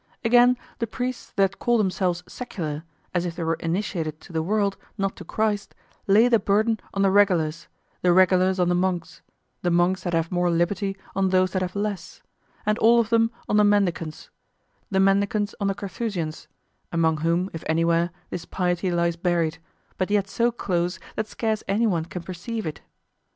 [0.25, 4.75] Again, the priests that call themselves secular, as if they were initiated to the world,
[4.97, 5.75] not to Christ,
[6.07, 7.67] lay the burden on the regulars;
[8.01, 9.21] the regulars on the monks;
[9.61, 12.23] the monks that have more liberty on those that have less;
[12.65, 14.31] and all of them on the mendicants;
[14.89, 16.47] the mendicants on the Carthusians,
[16.91, 19.59] among whom, if anywhere, this piety lies buried,
[19.99, 22.81] but yet so close that scarce anyone can perceive it.